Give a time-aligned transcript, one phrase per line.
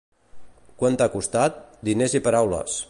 [0.79, 1.59] —Quant t'ha costat?
[1.89, 2.79] —Diners i paraules!